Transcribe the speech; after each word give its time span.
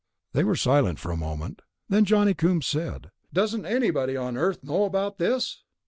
They 0.33 0.43
were 0.43 0.55
silent 0.55 0.97
for 0.97 1.11
a 1.11 1.15
moment. 1.15 1.61
Then 1.87 2.05
Johnny 2.05 2.33
Coombs 2.33 2.65
said, 2.65 3.11
"Doesn't 3.31 3.67
anybody 3.67 4.17
on 4.17 4.35
Earth 4.35 4.63
know 4.63 4.85
about 4.85 5.19
this?" 5.19 5.61